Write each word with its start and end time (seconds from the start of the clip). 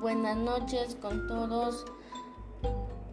Buenas 0.00 0.36
noches 0.36 0.96
con 1.02 1.26
todos. 1.26 1.84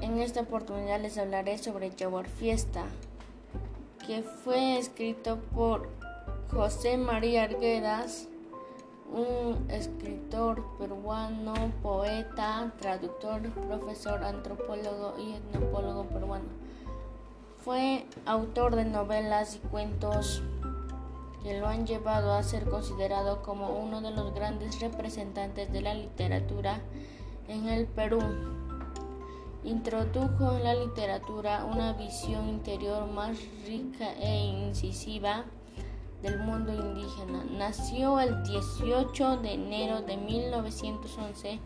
En 0.00 0.18
esta 0.18 0.40
oportunidad 0.40 1.00
les 1.00 1.16
hablaré 1.16 1.56
sobre 1.58 1.92
Jaguar 1.96 2.26
Fiesta, 2.26 2.82
que 4.04 4.24
fue 4.24 4.78
escrito 4.78 5.38
por 5.54 5.88
José 6.50 6.96
María 6.96 7.44
Arguedas, 7.44 8.26
un 9.12 9.70
escritor 9.70 10.64
peruano, 10.76 11.54
poeta, 11.84 12.72
traductor, 12.80 13.42
profesor, 13.68 14.24
antropólogo 14.24 15.14
y 15.20 15.34
etnopólogo 15.34 16.06
peruano. 16.08 16.48
Fue 17.58 18.06
autor 18.26 18.74
de 18.74 18.86
novelas 18.86 19.54
y 19.54 19.58
cuentos 19.68 20.42
que 21.42 21.58
lo 21.58 21.66
han 21.66 21.86
llevado 21.86 22.32
a 22.32 22.42
ser 22.42 22.68
considerado 22.68 23.42
como 23.42 23.70
uno 23.70 24.00
de 24.00 24.10
los 24.10 24.34
grandes 24.34 24.80
representantes 24.80 25.72
de 25.72 25.80
la 25.80 25.94
literatura 25.94 26.80
en 27.48 27.68
el 27.68 27.86
Perú. 27.86 28.20
Introdujo 29.64 30.52
en 30.56 30.64
la 30.64 30.74
literatura 30.74 31.64
una 31.64 31.92
visión 31.92 32.48
interior 32.48 33.06
más 33.08 33.36
rica 33.66 34.12
e 34.20 34.46
incisiva 34.68 35.44
del 36.22 36.38
mundo 36.38 36.72
indígena. 36.72 37.44
Nació 37.50 38.20
el 38.20 38.42
18 38.44 39.38
de 39.38 39.52
enero 39.54 40.02
de 40.02 40.16
1911 40.16 41.60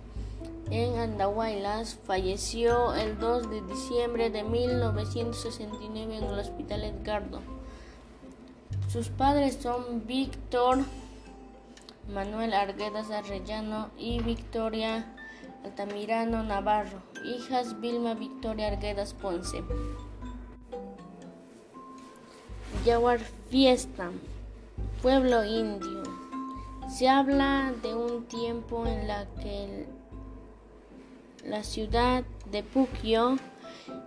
en 0.71 0.99
Andahuaylas. 0.99 1.99
Falleció 2.05 2.95
el 2.95 3.19
2 3.19 3.51
de 3.51 3.63
diciembre 3.63 4.31
de 4.31 4.43
1969 4.43 6.17
en 6.17 6.25
el 6.25 6.39
Hospital 6.39 6.85
Edgardo. 6.85 7.41
Sus 8.97 9.11
padres 9.11 9.59
son 9.61 10.07
Víctor 10.07 10.79
Manuel 12.15 12.55
Arguedas 12.55 13.11
Arrellano 13.11 13.91
y 13.99 14.23
Victoria 14.23 15.05
Altamirano 15.67 16.43
Navarro. 16.43 17.03
Hijas 17.23 17.79
Vilma 17.83 18.15
Victoria 18.15 18.69
Arguedas 18.69 19.13
Ponce. 19.13 19.63
Yaguar 22.87 23.19
Fiesta, 23.51 24.11
pueblo 25.03 25.45
indio. 25.45 26.03
Se 26.89 27.07
habla 27.07 27.75
de 27.83 27.95
un 27.95 28.25
tiempo 28.25 28.87
en 28.87 29.09
la 29.09 29.27
que 29.43 29.87
la 31.45 31.63
ciudad 31.65 32.25
de 32.51 32.63
Puquio 32.63 33.37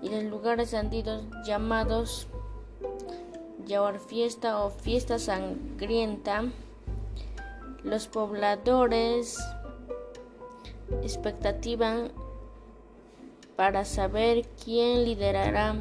y 0.02 0.10
los 0.10 0.24
lugares 0.24 0.74
andinos 0.74 1.26
llamados 1.46 2.28
Yaguar 3.70 4.00
Fiesta 4.00 4.66
o 4.66 4.72
Fiesta 4.72 5.20
Sangrienta, 5.20 6.46
los 7.84 8.08
pobladores 8.08 9.38
expectativa 11.04 12.08
para 13.56 13.86
saber 13.86 14.48
quién 14.66 15.04
liderará 15.04 15.76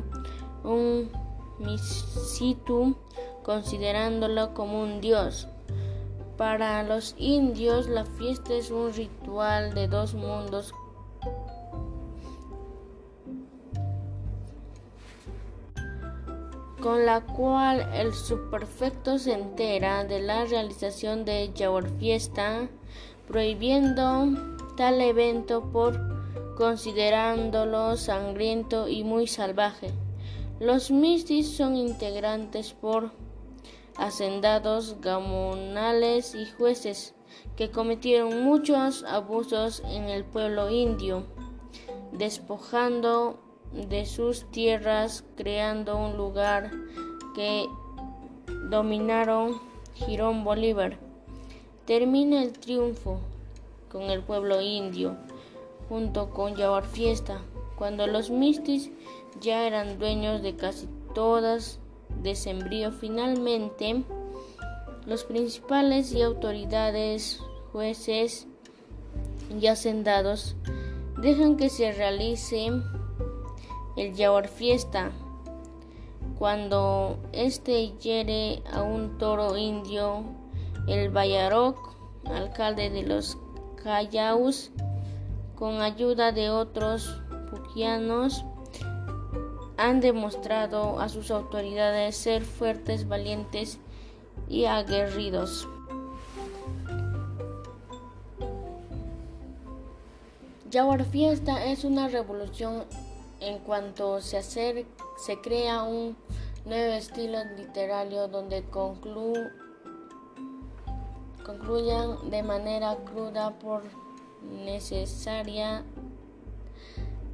un 0.64 1.10
misitu 1.58 2.94
considerándolo 3.42 4.52
como 4.52 4.82
un 4.82 5.00
dios. 5.00 5.48
Para 6.36 6.82
los 6.82 7.14
indios 7.16 7.88
la 7.88 8.04
fiesta 8.04 8.52
es 8.52 8.70
un 8.70 8.92
ritual 8.92 9.72
de 9.72 9.88
dos 9.88 10.12
mundos 10.12 10.74
con 16.80 17.06
la 17.06 17.20
cual 17.20 17.88
el 17.94 18.14
superfecto 18.14 19.18
se 19.18 19.32
entera 19.32 20.04
de 20.04 20.20
la 20.20 20.44
realización 20.44 21.24
de 21.24 21.50
Yaor 21.54 21.88
Fiesta, 21.98 22.68
prohibiendo 23.26 24.26
tal 24.76 25.00
evento 25.00 25.70
por 25.72 25.98
considerándolo 26.56 27.96
sangriento 27.96 28.88
y 28.88 29.04
muy 29.04 29.26
salvaje. 29.26 29.92
Los 30.60 30.90
mistis 30.90 31.56
son 31.56 31.76
integrantes 31.76 32.72
por 32.72 33.12
hacendados, 33.96 35.00
gamonales 35.00 36.34
y 36.34 36.46
jueces 36.46 37.14
que 37.56 37.70
cometieron 37.70 38.42
muchos 38.42 39.04
abusos 39.04 39.82
en 39.86 40.04
el 40.04 40.24
pueblo 40.24 40.70
indio, 40.70 41.24
despojando 42.12 43.38
de 43.72 44.06
sus 44.06 44.44
tierras, 44.50 45.24
creando 45.36 45.96
un 45.96 46.16
lugar 46.16 46.70
que 47.34 47.66
dominaron 48.70 49.60
Girón 49.94 50.44
Bolívar. 50.44 50.98
Termina 51.86 52.42
el 52.42 52.52
triunfo 52.52 53.20
con 53.90 54.02
el 54.02 54.22
pueblo 54.22 54.60
indio, 54.60 55.16
junto 55.88 56.30
con 56.30 56.54
Yabar 56.54 56.84
Fiesta, 56.84 57.40
cuando 57.76 58.06
los 58.06 58.30
mistis 58.30 58.90
ya 59.40 59.66
eran 59.66 59.98
dueños 59.98 60.42
de 60.42 60.56
casi 60.56 60.88
todas 61.14 61.78
de 62.22 62.34
Sembrío. 62.34 62.92
Finalmente, 62.92 64.02
los 65.06 65.24
principales 65.24 66.12
y 66.12 66.22
autoridades, 66.22 67.40
jueces 67.72 68.46
y 69.58 69.66
hacendados 69.66 70.56
dejan 71.20 71.56
que 71.56 71.70
se 71.70 71.92
realice 71.92 72.70
el 73.98 74.14
Yaguar 74.14 74.46
Fiesta, 74.46 75.10
cuando 76.38 77.18
este 77.32 77.88
hiere 77.98 78.62
a 78.72 78.82
un 78.82 79.18
toro 79.18 79.56
indio, 79.56 80.22
el 80.86 81.10
Bayaroc, 81.10 81.96
alcalde 82.24 82.90
de 82.90 83.02
los 83.02 83.36
Callaus, 83.82 84.70
con 85.56 85.80
ayuda 85.80 86.30
de 86.30 86.48
otros 86.48 87.20
puquianos, 87.50 88.44
han 89.76 90.00
demostrado 90.00 91.00
a 91.00 91.08
sus 91.08 91.32
autoridades 91.32 92.16
ser 92.16 92.44
fuertes, 92.44 93.08
valientes 93.08 93.78
y 94.48 94.66
aguerridos. 94.66 95.66
Yaguar 100.70 101.04
Fiesta 101.04 101.64
es 101.64 101.82
una 101.82 102.08
revolución 102.08 102.84
en 103.40 103.58
cuanto 103.60 104.20
se, 104.20 104.38
hacer, 104.38 104.86
se 105.16 105.40
crea 105.40 105.82
un 105.82 106.16
nuevo 106.64 106.92
estilo 106.94 107.38
literario 107.56 108.28
donde 108.28 108.64
concluyan 111.44 112.30
de 112.30 112.42
manera 112.42 112.96
cruda 113.04 113.58
por 113.58 113.82
necesaria 114.64 115.84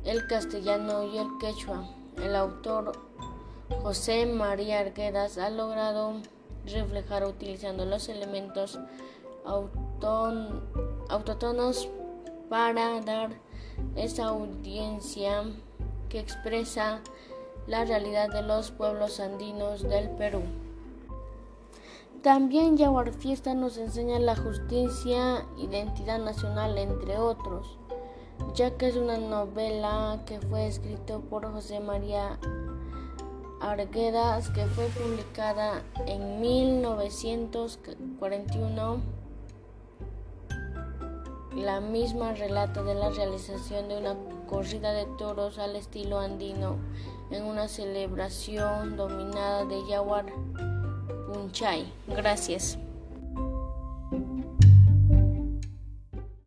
el 0.04 0.26
castellano 0.26 1.04
y 1.04 1.19
el 1.19 1.28
quechua. 1.41 1.88
El 2.22 2.36
autor 2.36 2.92
José 3.82 4.26
María 4.26 4.81
Arguedas 4.81 5.38
ha 5.38 5.50
logrado 5.50 6.21
reflejar 6.66 7.25
utilizando 7.25 7.84
los 7.84 8.09
elementos 8.09 8.78
autótonos 11.09 11.88
para 12.48 13.00
dar 13.00 13.31
esa 13.97 14.26
audiencia 14.26 15.44
que 16.09 16.20
expresa 16.20 17.00
la 17.66 17.84
realidad 17.84 18.31
de 18.31 18.42
los 18.42 18.70
pueblos 18.70 19.19
andinos 19.20 19.82
del 19.82 20.09
Perú. 20.10 20.41
También 22.22 22.76
Yaguar 22.78 23.12
Fiesta 23.12 23.54
nos 23.54 23.76
enseña 23.76 24.19
la 24.19 24.34
justicia, 24.34 25.44
identidad 25.59 26.19
nacional, 26.19 26.78
entre 26.78 27.19
otros, 27.19 27.78
ya 28.54 28.78
que 28.78 28.88
es 28.88 28.97
una 28.97 29.19
novela 29.19 30.22
que 30.25 30.41
fue 30.41 30.66
escrita 30.66 31.19
por 31.19 31.53
José 31.53 31.81
María 31.81 32.38
Arguedas, 33.60 34.48
que 34.50 34.65
fue 34.66 34.86
publicada 34.86 35.83
en 36.07 36.41
1941. 36.41 39.23
La 41.56 41.80
misma 41.80 42.33
relata 42.33 42.83
de 42.83 42.95
la 42.95 43.10
realización 43.10 43.89
de 43.89 43.98
una 43.98 44.16
corrida 44.48 44.92
de 44.92 45.06
toros 45.18 45.59
al 45.59 45.77
estilo 45.77 46.18
andino 46.18 46.77
en 47.30 47.45
una 47.45 47.68
celebración 47.68 48.97
dominada 48.97 49.65
de 49.65 49.77
Yaguar 49.89 50.27
Punchay. 51.27 51.92
Gracias. 52.09 52.78